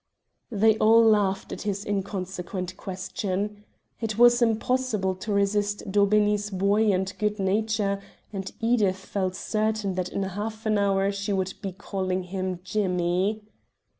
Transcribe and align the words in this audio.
They 0.49 0.79
all 0.79 1.05
laughed 1.05 1.51
at 1.51 1.59
this 1.59 1.85
inconsequent 1.85 2.75
question. 2.75 3.63
It 3.99 4.17
was 4.17 4.41
impossible 4.41 5.13
to 5.17 5.31
resist 5.31 5.91
Daubeney's 5.91 6.49
buoyant 6.49 7.13
good 7.19 7.37
nature, 7.37 8.01
and 8.33 8.51
Edith 8.59 8.97
felt 8.97 9.35
certain 9.35 9.93
that 9.93 10.09
in 10.09 10.23
half 10.23 10.65
an 10.65 10.79
hour 10.79 11.11
she 11.11 11.31
would 11.33 11.53
be 11.61 11.71
calling 11.73 12.23
him 12.23 12.61
"Jimmy." 12.63 13.43